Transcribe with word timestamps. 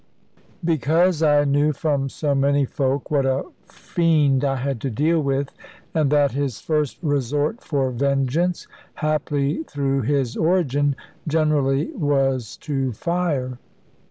Because 0.65 1.21
I 1.21 1.43
knew 1.45 1.73
from 1.73 2.09
so 2.09 2.33
many 2.33 2.65
folk 2.65 3.11
what 3.11 3.23
a 3.23 3.45
fiend 3.71 4.43
I 4.43 4.55
had 4.55 4.81
to 4.81 4.89
deal 4.89 5.21
with, 5.21 5.51
and 5.93 6.09
that 6.09 6.31
his 6.31 6.59
first 6.59 6.97
resort 7.03 7.61
for 7.63 7.91
vengeance 7.91 8.65
(haply 8.95 9.61
through 9.61 10.01
his 10.01 10.35
origin) 10.35 10.95
generally 11.27 11.91
was 11.91 12.57
to 12.61 12.93
fire. 12.93 13.59